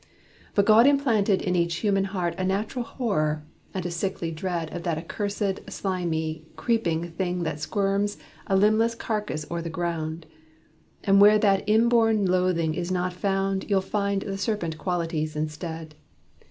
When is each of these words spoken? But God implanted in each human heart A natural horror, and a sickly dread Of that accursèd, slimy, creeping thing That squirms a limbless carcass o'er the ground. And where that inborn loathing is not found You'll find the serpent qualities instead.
But 0.55 0.65
God 0.65 0.87
implanted 0.87 1.43
in 1.43 1.55
each 1.55 1.75
human 1.75 2.05
heart 2.05 2.33
A 2.39 2.43
natural 2.43 2.83
horror, 2.83 3.45
and 3.71 3.85
a 3.85 3.91
sickly 3.91 4.31
dread 4.31 4.73
Of 4.73 4.81
that 4.81 4.97
accursèd, 4.97 5.69
slimy, 5.71 6.43
creeping 6.55 7.11
thing 7.11 7.43
That 7.43 7.59
squirms 7.59 8.17
a 8.47 8.55
limbless 8.55 8.95
carcass 8.95 9.45
o'er 9.51 9.61
the 9.61 9.69
ground. 9.69 10.25
And 11.03 11.21
where 11.21 11.37
that 11.37 11.63
inborn 11.69 12.25
loathing 12.25 12.73
is 12.73 12.91
not 12.91 13.13
found 13.13 13.69
You'll 13.69 13.79
find 13.81 14.23
the 14.23 14.39
serpent 14.39 14.79
qualities 14.79 15.35
instead. 15.35 15.93